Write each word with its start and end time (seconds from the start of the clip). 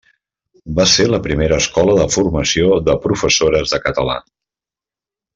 Va 0.77 0.85
ser 0.93 1.03
la 1.09 1.19
primera 1.27 1.59
escola 1.65 1.93
de 1.99 2.07
formació 2.15 2.79
de 2.89 2.95
professores 3.07 3.75
de 3.77 3.81
català. 3.85 4.17